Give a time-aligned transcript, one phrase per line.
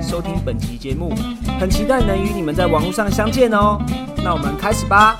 [0.00, 1.12] 收听本期节目，
[1.58, 3.78] 很期待能与你们在网络上相见哦。
[4.22, 5.18] 那我们开始吧。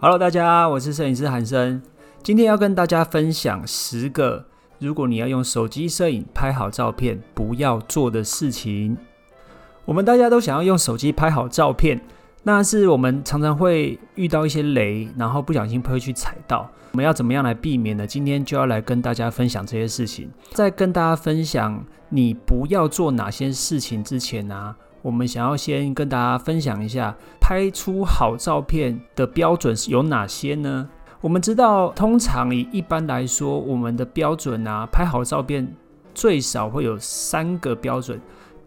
[0.00, 1.80] Hello，大家，我是摄影师韩生，
[2.22, 4.46] 今天要跟大家分享十个
[4.78, 8.96] 如果你要用手机摄影拍好照片不要做的事情。
[9.84, 12.00] 我们大家都想要用手机拍好照片。
[12.48, 16.66] 那是我们常常会遇到一些雷，然后不小心会去踩到。
[16.92, 18.06] 我们要怎么样来避免呢？
[18.06, 20.30] 今天就要来跟大家分享这些事情。
[20.52, 30.88] 在跟大家分享你不要做哪些事情之前呢，我们想要先跟大家分享一下拍出好照片的标准是有哪些呢？
[31.20, 35.70] 我们知道，通常以一般来说，我们的标准啊，拍好照片
[36.14, 38.18] 最少会有三个标准。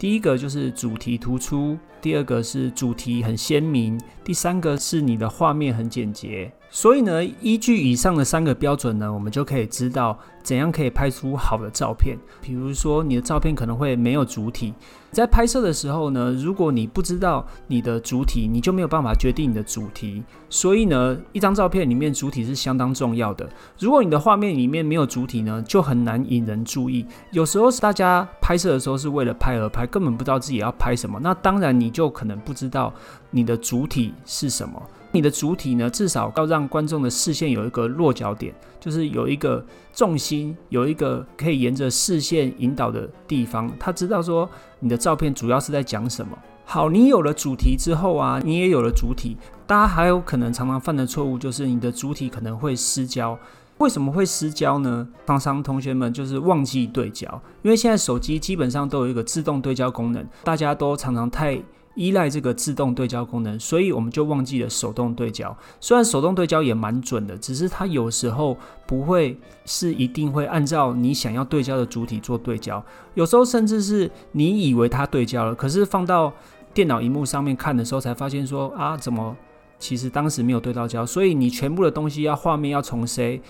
[0.02, 1.78] 第一个就是主题突出。
[2.00, 6.52] 第二个是主题很鲜明，第三个是你的画面很简洁。
[6.70, 12.18] 所以呢，依据以上的三个标准呢，我们就可以知道怎样可以拍出好的照片。
[12.40, 14.74] 比如说，你的照片可能会没有主体。
[15.10, 20.22] 在拍摄的时候呢，如果你不知道你的主体，你就没有办法决定你的主题。
[20.48, 23.46] 所以呢，一张照片里面主体是相当重要的。
[23.78, 27.04] 如果你的画面里面没有主体呢，就很难引人注意。
[27.30, 31.20] 有时候是大家拍摄的时候是为了拍而拍，根本不知道自己要拍什么。
[31.22, 32.92] 那当然你就可能不知道
[33.30, 34.82] 你的主体是什么。
[35.14, 40.31] 你的主体呢，至少要让观众的视线有一个落脚点，就是有一个重心，
[40.68, 43.70] 有一个可以沿着视线引导的地方。
[43.78, 44.48] 他知道说
[44.80, 46.36] 你的照片主要是在讲什么。
[46.64, 53.38] 好，你有了主题之后啊，你也有了主体，大家还有可能常常犯的错误就是你的主体可能会失焦。
[53.78, 55.06] 为什么会失焦呢？
[55.26, 57.28] 常常同学们就是忘记对焦，
[57.62, 61.60] 因为现在手机基本上都有一个自动对焦功能，大家都常常太。
[61.94, 65.54] 依赖这个自动对焦功能，所以我们就忘记了手动对焦。
[65.78, 72.82] 虽然手动对焦也蛮准的，只是它有时候不会是一定会按照你想要对焦的主体做对焦。
[73.14, 76.32] 有时候甚至是你以为它对焦了，可是放到
[76.72, 79.36] 电脑荧幕上面看的时候，才发现说啊，怎么
[79.78, 81.04] 其实当时没有对到焦？
[81.04, 83.40] 所以你全部的东西要画面要重塞，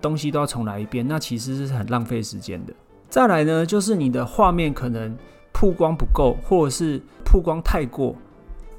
[0.00, 2.72] 东西都要重来一遍，那其实是很浪费时间的。
[3.08, 5.16] 再来呢，就是你的画面可能。
[5.58, 8.14] 曝光不够，或者是曝光太过，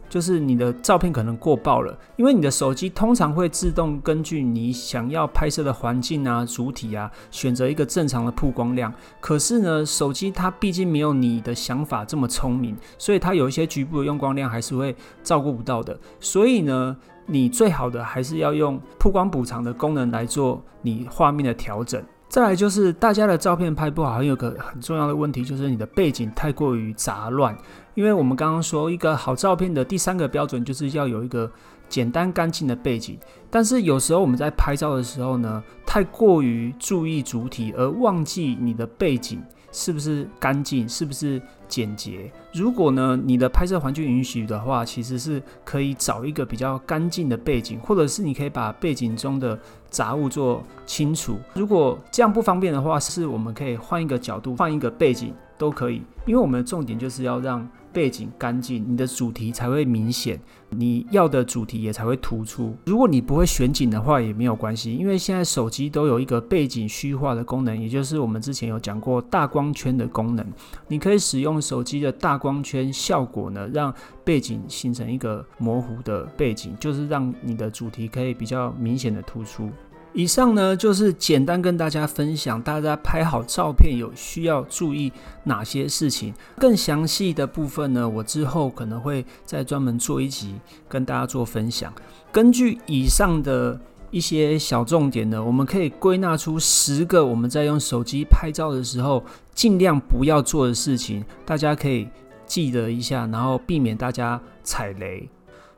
[0.07, 1.93] 就是你的照片可能过曝了。
[2.15, 8.93] 因为你的手机通常会自动根据你想要拍摄的环境啊、主体啊，选择一个正常的曝光量。
[9.19, 15.99] 可是呢，手机它毕竟没有你的想法这么聪明，所以它有一些局部的用光量还是会照顾不到的。
[16.21, 22.01] 所以呢，你最好的还是要用曝光补偿的功能来做你画面的调整。
[22.29, 27.57] 再来就是大家的照片拍不好，还有个很重要的问题，就是你的背景太过于杂乱。
[27.95, 31.51] 因为我们刚刚说，一个好照片的第三个标准就是要有一个
[31.89, 33.17] 简单干净的背景。
[33.49, 39.41] 但是有时候我们在拍照的时候呢，太过于注意主体，而忘记你的背景。
[39.71, 40.87] 是不是干净？
[40.87, 42.31] 是不是简洁？
[42.53, 49.57] 如果呢，你的拍摄环境允许的话，其实是可以找一个比较干净的背景，或者是你可以把背景中的
[49.89, 51.37] 杂物做清除。
[51.53, 56.01] 如果这样不方便的话，是我们可以换一个角度，换一个背景都可以。
[56.25, 57.69] 因为我们的重点就是要让。
[57.91, 60.39] 背景干净，你的主题才会明显，
[60.69, 62.75] 你要的主题也才会突出。
[62.85, 70.45] 如果你不会选景的话，也没有关系，因为现在手机都有一个背景虚化的功能，也就是我们之前有讲过大光圈的功能。
[70.87, 73.91] 你可以使用手机的大光圈效果呢，让
[74.23, 79.67] 背景形成一个模糊的背景，就是让你的主题可以比较明显的突出。
[80.13, 85.11] 以上呢，就是简单跟大家分享，大家拍好照片有需要注意
[85.43, 86.33] 哪些事情。
[86.57, 90.55] 更详细的部分呢，我之后可能会再专门做一集
[90.87, 91.93] 跟大家做分享。
[92.31, 93.79] 根据以上的
[94.09, 99.23] 一些小重点呢，我们可以归纳出十个我们在用手机拍照的时候
[99.53, 102.07] 尽量不要做的事情，大家可以
[102.47, 105.29] 记得一下，然后避免大家踩雷。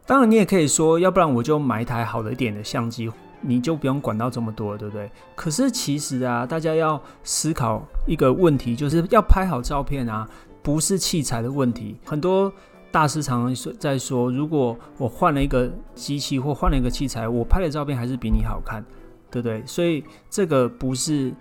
[0.06, 3.12] 当然，你也可以说，要不然我就买一台好的一点的相机。
[3.42, 5.12] 你就不用管到这么多，对不对？
[5.36, 10.28] 可是其实啊，大家要思考一个问题，就是要拍好照片啊，
[10.62, 11.98] 不是器材的问题。
[12.06, 12.52] 很多
[12.92, 18.84] 大师常常在说，如果我换了一个机器或换了一个器材，我拍的照片还是比你好看，
[19.30, 19.64] 对不对？
[19.66, 21.34] 所以这个不是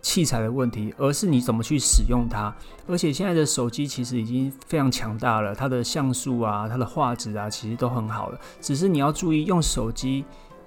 [0.00, 2.54] 器材的问题，而是你怎么去使用它。
[2.86, 8.38] 而且现在的手机其实已经非常强大了，它的像素啊、它的画质啊，其实都很好了。
[8.60, 10.24] 只是你要注意用手机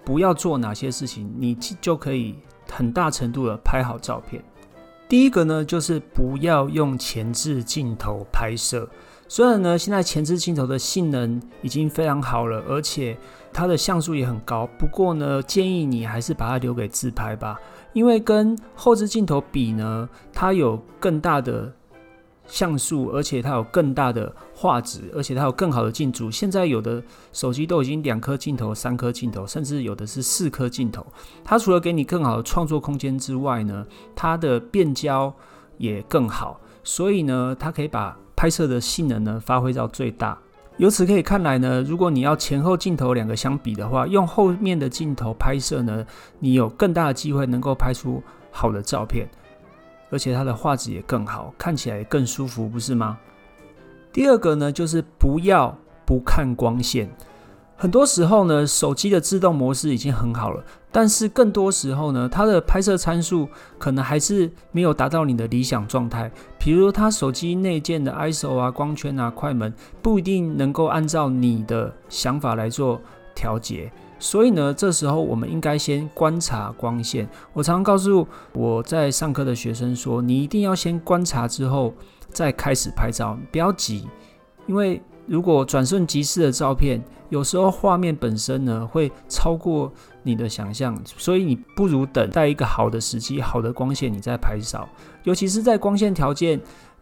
[0.08, 2.34] 不要做哪些事情，你就可以
[2.72, 4.42] 很大程度的拍好照片。
[5.10, 8.90] 第一个呢，就是不要用前置镜头拍摄。
[9.28, 13.18] 虽然呢，现在前置镜头的性能已经非常好了，而且
[13.52, 14.66] 它的像素也很高。
[14.80, 17.60] 不过呢，建议你还是把它留给自拍吧，
[17.92, 21.70] 因为跟后置镜头比呢，它有更大的
[22.48, 26.32] 像素，而且它有更大的画质，而且它有更好的镜组。
[26.32, 27.04] 现在有的
[27.34, 31.06] 手机都已经两颗镜头、三颗镜头，甚至有的是四颗镜头。
[31.44, 33.86] 它除了给你更好的创作空间之外呢，
[34.16, 35.34] 它的变焦
[35.78, 40.38] 也更好，所以呢，它可以把拍摄的性能呢发挥到最大。
[40.78, 46.06] 由此可以看来呢，如果你要前后镜头两个相比的话，用后面的镜头拍摄呢，
[46.40, 48.22] 你有更大的机会能够拍出
[48.52, 49.28] 好的照片，
[50.10, 53.18] 而且它的画质也更好，看起来更舒服，不是吗？
[54.12, 57.10] 第二个呢，就是不要不看光线。
[57.80, 66.32] 很多时候呢，手机的自动模式已经很好了，但是更多时候呢，它的拍摄参数可能还是没有达到你的理想状态。
[66.58, 69.72] 比如，它手机内建的 ISO 啊、光圈啊、快门
[70.02, 73.00] 不一定能够按照你的想法来做
[73.36, 73.92] 调节。
[74.20, 77.28] 所以呢，这时候我们应该先观察光线。
[77.54, 81.94] 我常常告诉我在上课的学生说，你一定要先观察之后
[82.32, 84.08] 再开始拍照，不要急，
[84.66, 85.02] 因为。
[85.30, 89.92] 如果转瞬即逝的照片，有时候画面本身呢会超过
[90.24, 94.88] 你的想象，所以你不如等待一个好的时机、好的光线，你再拍照。
[95.24, 96.58] 尤其是在光线条件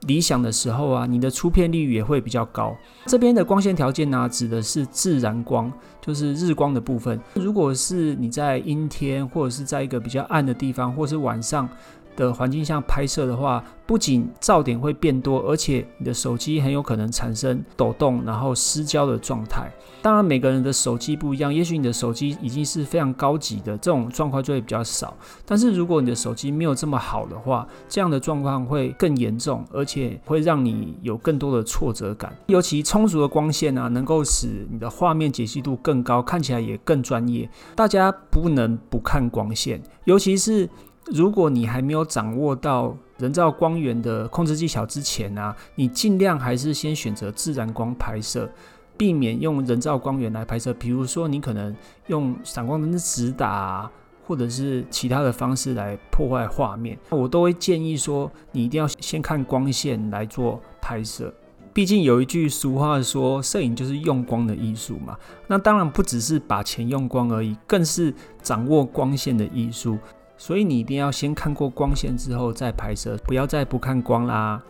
[0.05, 2.75] 理想的时候啊，你的出片率也会比较高。
[3.05, 5.71] 这边的光线条件呢，指的是自然光，
[6.01, 7.19] 就是日光的部分。
[7.35, 11.67] 如果是你在阴天，或者是在一个比较暗的地方，或是晚上。
[12.15, 19.71] 的环境下拍摄的话，不仅噪点会变多，而且你的手机很有可能产生抖动，然后失焦的状态。
[20.01, 25.15] 当然，每个人的手机不一样，也许你的手机已经是非常高级的，这种状况就会比较少。
[25.45, 32.35] 但是如果你的手机没有这么好的话，这样的状况会更严重，而且会让你有更多的挫折感。
[32.47, 37.49] 尤其充足的光线啊，能够使你的画面解析度更高，看起来也更专业。
[37.75, 40.69] 大家不能不看光线，尤其是。
[41.11, 48.49] 如果你还没有掌握到人造光源的控制技巧之前呢，你尽量还是先选择自然光拍摄，
[48.97, 50.73] 避免用人造光源来拍摄。
[50.73, 51.75] 比如说，你可能
[52.07, 53.89] 用闪光灯直打，
[54.25, 61.31] 或者是其他的方式来破坏画面，我都会建议说，你一定要先看光线来做拍摄。
[61.71, 65.15] 毕竟有一句俗话说，摄影就是用光的艺术嘛。
[65.47, 69.99] 那当然不只是把钱用光而已，更是掌握光线的艺术。
[70.37, 74.61] 所以你一定要先看过光线之后再拍摄，不要再不看光啦。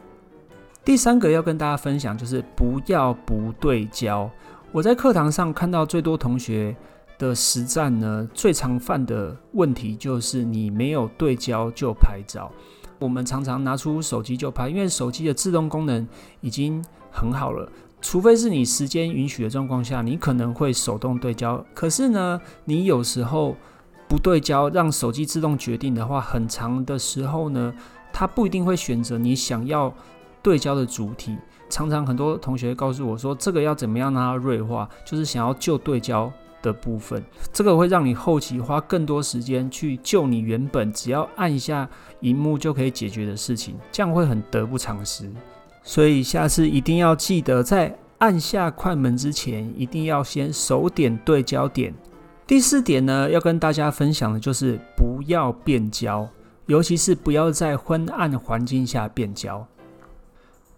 [0.83, 4.29] 第三个要跟大家分享就是不要不对焦。
[4.71, 6.75] 我在课堂上看到最多同学
[7.17, 12.51] 的实战呢，最常犯的问题就是你没有对焦就拍照。
[12.99, 16.07] 我们常常拿出手机就拍，因为手机的自动功能
[16.41, 17.67] 已经很好了。
[18.01, 21.65] 除非是你时间允许的状况下，你可能会手动对焦。
[21.73, 23.55] 可是呢，你有时候。
[24.07, 27.73] 不对焦，让手机自动决定的话，很长的时候呢，
[28.13, 29.93] 它不一定会选择你想要
[30.41, 31.37] 对焦的主体。
[31.67, 36.31] 常常很多同学告诉我说，这个要怎么样让它锐化，就是想要救对焦
[36.61, 37.21] 的部分。
[37.51, 45.27] 这个会让你后期花更多时间去救你原本只要按一下荧幕就可以解决的事情，这样会很得不偿失。
[45.81, 51.93] 所以下次一定要记得，在按下快门之前，一定要先手点对焦点。
[52.47, 56.29] 第四点呢，要跟大家分享的就是不要变焦，
[56.67, 59.65] 尤其是不要在昏暗环境下变焦。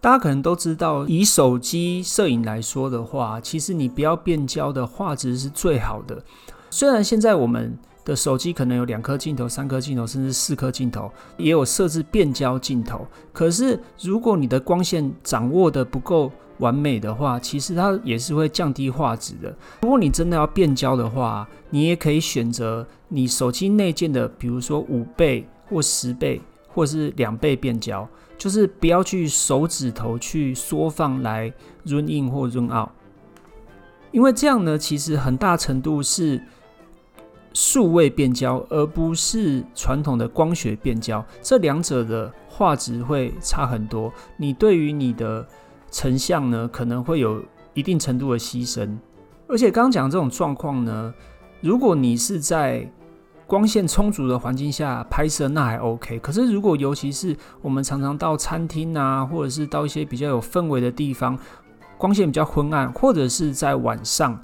[0.00, 6.24] 大家可能都知道，以手机摄影来说的话，其实你不要变焦的画质是最好的。
[6.70, 19.54] 虽然现在我们的手机可能有两颗镜头、三颗镜头，甚至四颗镜头，也有设置变焦镜头，可是如果你的光线掌握的不够，完美的话，其实它也是会降低画质的。
[19.82, 31.52] 如果你真的要变焦的话，你也可以选择你手机内建的，比如说五倍或十倍，或是两倍变焦，就是不要去手指头去缩放来
[31.84, 32.88] run in 或 run out，
[34.10, 36.40] 因为这样呢，其实很大程度是
[37.52, 44.12] 数位变焦，而不是传统的光学变焦，这两者的画质会差很多。
[44.36, 45.46] 你对于你的
[45.90, 47.42] 成像呢，可能会有
[47.74, 48.96] 一定程度的牺牲，
[49.48, 51.14] 而且刚刚讲这种状况呢，
[51.60, 52.90] 如果你是在
[53.46, 56.18] 光线充足的环境下拍摄，那还 OK。
[56.18, 61.38] 可是如果尤其是我们常常到餐厅啊，或者是到一些比较有氛围的地方，
[61.96, 64.38] 光线比较昏暗，或者是在晚上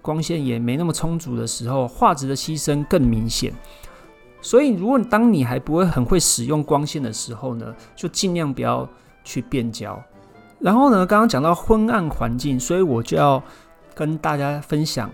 [0.00, 3.52] 光线也没那么充足的时候，画质的牺牲更明显。
[4.40, 8.88] 所以，如果当你还不会很会使用光线的时候呢，就尽量不要
[9.24, 10.00] 去变焦。
[10.60, 13.42] 然后呢，刚刚讲到昏暗环境，所以我就要
[13.94, 15.10] 跟大家分享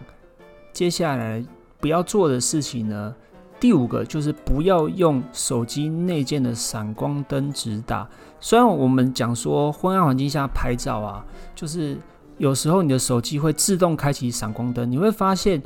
[0.73, 1.45] 接下来
[1.81, 3.15] 不要做的事情呢。
[3.61, 8.09] 第五个就是不要用手机内建的闪光灯直打。
[8.41, 11.25] 虽然我们讲说昏暗环境下拍照啊，
[11.55, 11.97] 就是
[12.39, 15.63] 有时候你的手机会自动开启闪光灯，你会发现。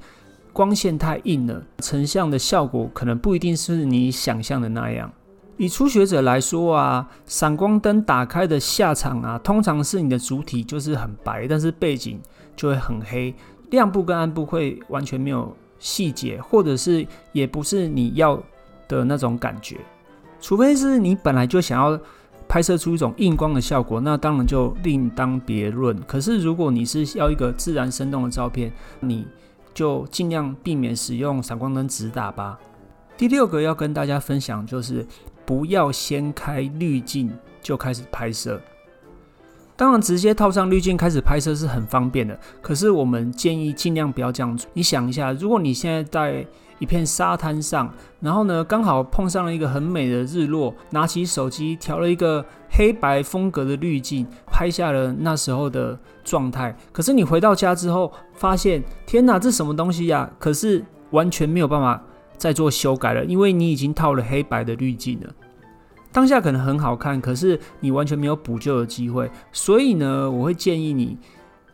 [0.51, 5.13] 光线太硬了，成像的效果可能不一定是你想象的那样。
[5.59, 12.21] 以初学者来说啊，闪光灯打开的下场啊，通常是你的主体就是很白，但是背景
[12.57, 13.35] 就会很黑，
[13.71, 18.41] 亮部跟暗部会完全没有细节，或者是也不是你要
[18.87, 19.77] 的那种感觉。
[20.41, 21.99] 除非是你本来就想要
[22.49, 26.01] 拍摄出一种硬光的效果，那当然就另当别论。
[26.07, 29.27] 可是如果你是要一个自然生动的照片，你
[29.75, 32.57] 就尽量避免使用闪光灯直打吧。
[33.17, 35.05] 第六个要跟大家分享就是
[35.49, 38.61] 不要先开滤镜就开始拍摄。
[39.75, 44.69] 当然，直接套上滤镜开始拍摄是很方便的，可是我们建议尽量不要这样做。
[44.75, 46.47] 你想一下，如果你现在在
[46.79, 47.91] 一片沙滩上，
[48.21, 56.77] 然后呢，刚好碰上了一个很美的日落，拿起手机调了一个黑白风格的滤镜，拍下了那时候的状态。
[56.93, 60.31] 可是你回到家之后，发现天哪，这什么东西呀？
[60.39, 62.03] 可是完全没有办法
[62.39, 65.29] 再做修改了，因为你已经套了黑白的滤镜了。
[66.11, 69.31] 当下可能很好看，可是你完全没有补救的机会。
[69.53, 71.19] 所以呢，我会建议你。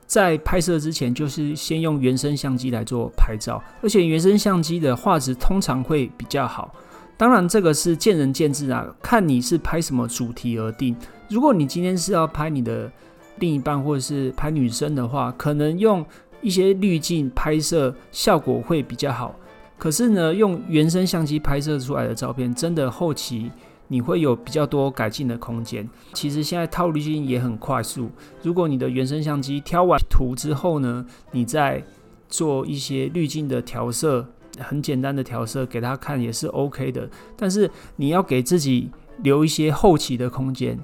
[0.06, 6.75] 在拍摄之前，就是先用原生相机来做拍照，而且原生相机的画质通常会比较好。
[7.16, 10.94] 当然，这个是见仁见智啊，看你是拍什么主题而定。
[11.30, 12.92] 如果你今天是要拍你的
[13.38, 16.04] 另一半或者是拍女生的话，可能用
[16.42, 19.35] 一些滤镜拍摄效果会比较好。
[19.78, 23.50] 可是呢，用原生相机拍摄出来的照片，真的后期。
[23.87, 25.87] 你会有比较多改进的空间。
[26.14, 28.11] 其实现在套滤镜也很快速。
[28.43, 31.85] 如果你的原生相机挑完图之后呢，你再
[32.26, 34.26] 做一些滤镜的调色，
[34.59, 37.07] 很简单的调色给他看也是 OK 的。
[37.37, 38.90] 但是你要给自己
[39.23, 40.78] 留一些后期的空间。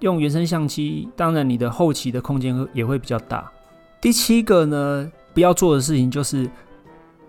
[0.00, 3.52] 用原生相机，当然你的后期的空间也会比较大。
[4.00, 6.50] 第七个呢，不要做的事情就是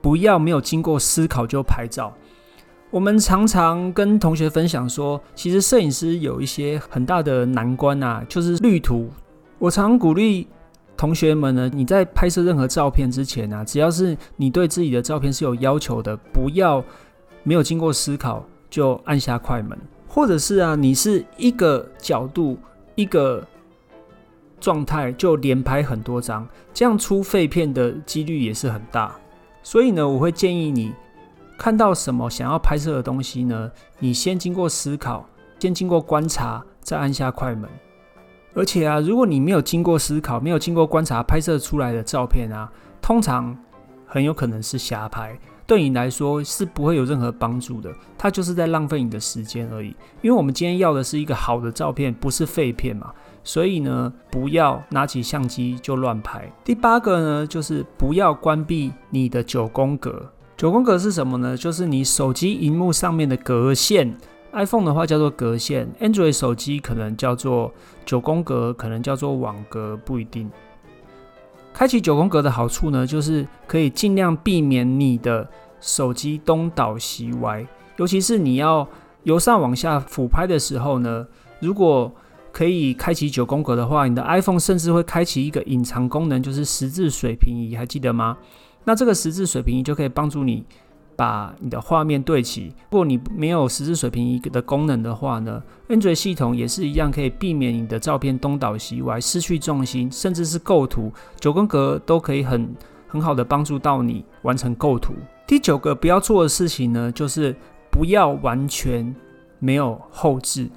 [0.01, 2.13] 不要没有经过思考就拍照。
[2.89, 9.09] 我们常常跟同学分享说，其实摄影师有一些很大的难关啊，就是滤图。
[9.59, 10.47] 我常鼓励
[10.95, 16.81] 同学们呢，你在拍摄任何照片之前啊，只要是你对自己的照片是有要求的，不要
[17.43, 19.77] 没有经过思考就按下快门，
[20.07, 22.57] 或者是啊，你是一个角度
[22.95, 23.45] 一个
[24.61, 29.13] 状态就连拍很多张，这样出废片的几率也是很大。
[29.69, 30.93] 所以呢，我会建议你。
[31.57, 33.69] 看到什么想要拍摄的东西呢？
[33.99, 35.27] 你先经过思考，
[35.59, 37.69] 先经过观察，再按下快门。
[38.53, 42.71] 而且啊，如果你没有经过思考，没有经过观察拍摄出来的照片啊，
[43.01, 43.57] 通常
[44.05, 47.93] 很有可能是瞎拍，对你来说是不会有任何帮助的。
[48.17, 49.89] 它就是在浪费你的时间而已。
[50.21, 53.13] 因为我们今天要的是一个好的照片，不是废片嘛。
[53.47, 56.51] 所以呢，不要拿起相机就乱拍。
[56.65, 60.33] 第八个呢，就是不要关闭你的九宫格。
[60.57, 61.55] 九宫格是什么呢？
[61.55, 64.13] 就是你手机荧幕上面的格线。
[64.51, 67.71] iPhone 的话叫做格线，Android 手机可能叫做
[68.05, 70.51] 九宫格，可能叫做网格，不一定。
[71.73, 75.47] 开启九宫格的好处呢，就是可以尽量避免你的
[75.79, 78.85] 手机东倒西歪，尤其是你要
[79.23, 81.25] 由上往下俯拍的时候呢，
[81.61, 82.11] 如果
[82.57, 88.35] 可以开启九宫格的话，你的 iPhone 甚至会开启一个隐藏功能，就是十字水平仪，还记得吗？
[88.83, 90.65] 那这个十字水平仪就可以帮助你
[91.15, 92.73] 把你的画面对齐。
[92.89, 101.13] 如果你没有十字水平仪的功能的话呢，Android 系统也是一样可以避免你的照片东倒西歪、失去重心，甚至是构图。
[101.39, 102.75] 九宫格都可以很
[103.07, 105.13] 很好的帮助到你完成构图。
[105.45, 107.55] 第九个不要做的事情呢，就是
[107.91, 109.15] 不要完全
[109.59, 110.67] 没有后置。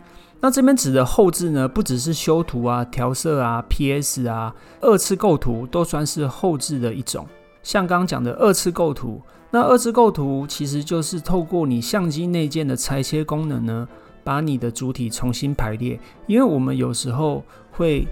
[0.43, 7.27] 那这边指的后置呢，不只是修图啊、调色啊、PS 啊、二次构图都算是后置的一种。
[7.63, 9.21] 像刚刚讲的二次构图，
[9.51, 13.87] 那二次构图其实就是透过你相机内建的裁切功能呢，
[14.25, 16.01] 把你的主体重新排列。
[16.27, 18.09] 因为我们有时候会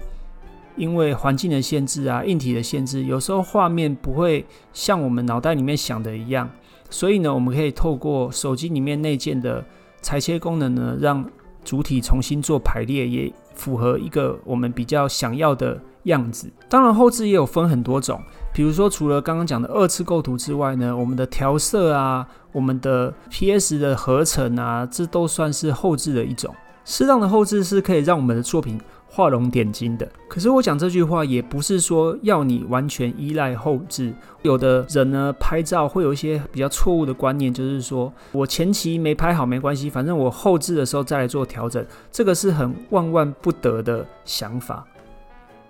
[0.77, 6.47] 因为环境的限制啊、硬体的限制，有时候画面不会像我们脑袋里面想的一样，
[6.91, 9.65] 所以呢，我们可以透过手机里面内建的
[9.99, 11.25] 裁切功能呢，让
[11.69, 16.51] 主体重新做排列，也符合一个我们比较想要的样子。
[16.67, 18.19] 当然，后置也有分很多种，
[18.51, 26.51] 比如说除了刚刚讲的二次构图之外呢，我们的调色啊，我们的 PS 的合成啊，这都算是后置的一种。
[26.85, 28.81] 适当的后置是可以让我们的作品。
[29.11, 34.13] 画龙点睛的，可是我讲这句话也不是说要你完全依赖后置。
[34.43, 44.85] 有的人呢，拍照会有一些比较错误的观念，就是说我前期没拍好没关系，反正我后置的时候再来做调整，这个是很万万不得的想法。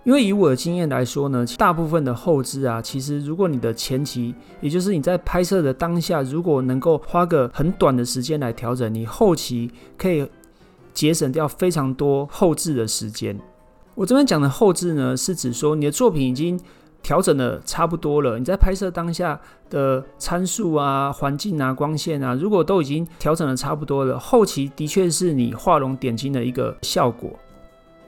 [0.04, 10.30] 因为以我的经验来说呢，大部分的后置啊，其实如果你的前期，也就是你在拍摄的当下，如果能够花个很短的时间来调整，你后期可以。
[10.94, 13.40] 节省掉非常多后置的时间。
[13.96, 16.60] 我这边讲的后置呢，是指说你的作品已经
[17.02, 27.32] 调整的差不多了，你在拍摄当下的参数啊、环境啊、光线啊，如果都已经调整的差不多了，后期的确是你画龙点睛的一个效果。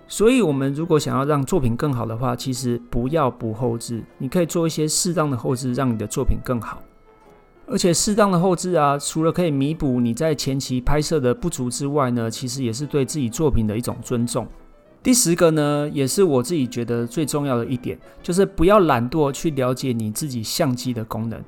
[0.08, 6.82] 所以，我们如果想要让作品更好的话，其实不要不后置，你可以做一些适当的后置，让你的作品更好。
[7.72, 14.46] 而且适当的后置啊，除了可以弥补你在前期拍摄的不足之外呢，其实也是对自己作品的一种尊重。
[15.02, 21.42] 第十个呢，也是我自己觉得最重要的一点，就是不要懒惰去了解你自己相机的功能。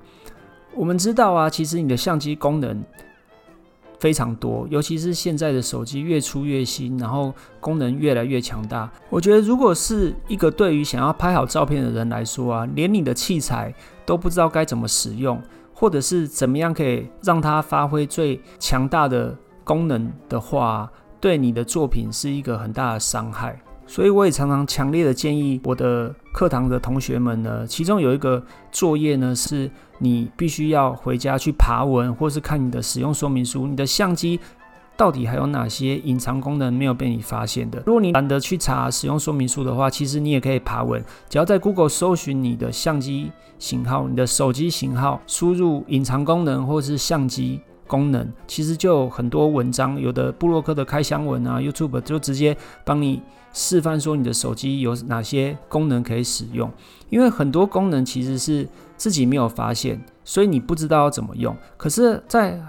[0.74, 2.82] 我们知道啊，其实你的相机功能
[4.00, 8.90] 非常多，尤其是现在的手机越出越新，然后功能越来越强大。
[9.10, 13.76] 我觉得，如果是一个对于想要拍好照片的人来说啊，连你的器材
[14.06, 15.40] 都不知道该怎么使用。
[15.74, 20.90] 或者是怎么样可以让它发挥最强大的功能的话，
[21.20, 23.60] 对你的作品是一个很大的伤害。
[23.86, 34.40] 所以我也常常强烈的建议我的课堂的同学们呢，其中有一个作业呢，是你必须要回家去爬文，或是看你的使用说明书，你的相机。
[34.96, 37.82] 到底还有哪些隐藏功能没有被你发现的？
[37.86, 56.72] 如果你懒得去查使用说明书的话，其实你也可以爬文，只要在 Google 搜寻你的相机型号、你的手机型号，输入隐藏功能或是相机功能，其实就有很多文章，有的布洛克的开箱文啊，YouTube 就直接帮你示范说你的手机有哪些功能可以使用。
[57.10, 61.56] 因为很多功能其实是自己没有发现，所以你不知道要怎么用。
[61.78, 62.60] 可是，在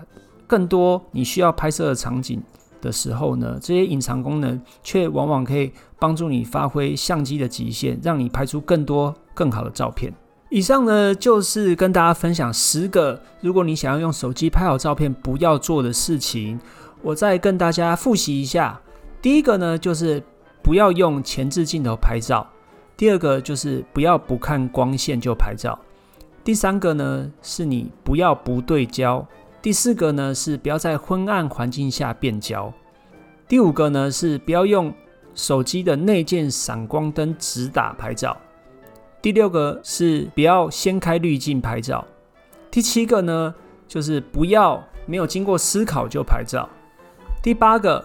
[0.47, 2.43] 更多你需要拍摄的场景
[2.81, 10.13] 的时候呢，这些隐藏功能却往往可以帮助你发挥相机的极限，让你拍出更多更好的照片。
[10.51, 16.61] 以上呢就是跟大家分享十个如果你想要用手机拍好照片不要做的事情。
[17.03, 18.81] 我再跟大家复习一下：
[19.21, 20.23] 第一个呢就是
[20.63, 22.47] 不要用前置镜头拍照；
[22.97, 25.79] 第二个就是不要不看光线就拍照；
[26.43, 29.27] 第三个呢是你不要不对焦。
[29.65, 32.71] 第四个呢是不要在昏暗环境下变焦。
[33.49, 34.93] 第五个呢是不要用
[35.35, 38.37] 手机的内建闪光灯直打拍照。
[39.23, 42.07] 第六个是不要先开滤镜拍照。
[42.71, 43.55] 第七个呢
[43.89, 46.69] 就是不要没有经过思考就拍照。
[47.43, 48.05] 第八个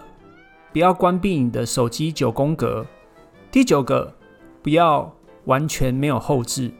[0.72, 2.86] 不要关闭你的手机九宫格。
[3.50, 4.10] 第九个
[4.62, 6.72] 不要完全没有后置。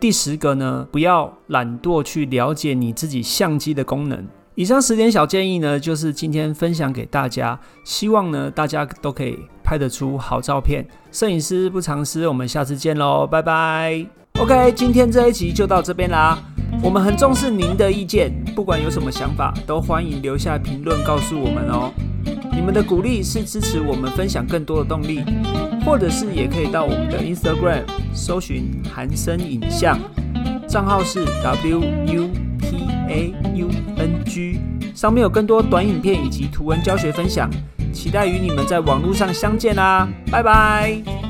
[0.00, 4.26] 第十个呢，不要懒惰去了解你自己相机的功能。
[4.54, 10.86] 以上十点小建议呢，就是今天分享给大家，希望呢大家都可以拍得出好照片。
[11.12, 14.06] 摄影师不藏私，我们下次见喽，拜拜。
[14.38, 16.38] OK，今天这一集就到这边啦。
[16.82, 21.92] 我们很重视您的意见，不管有什么想法，都欢迎留下评论告诉我们哦。
[22.60, 25.24] 你们的鼓励是支持我们分享更多的动力，
[25.82, 29.98] 或者是也可以到我们的 Instagram 搜寻韩生影像，
[30.68, 34.60] 账号是 W U P A U N G，
[34.94, 37.48] 上面有更多短影片以及图文教学分享，
[37.94, 41.29] 期待与你们在网络上相见啦，拜拜。